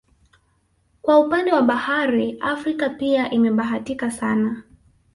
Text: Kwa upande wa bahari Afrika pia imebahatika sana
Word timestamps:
Kwa 1.01 1.19
upande 1.19 1.51
wa 1.53 1.61
bahari 1.61 2.37
Afrika 2.41 2.89
pia 2.89 3.29
imebahatika 3.31 4.11
sana 4.11 4.63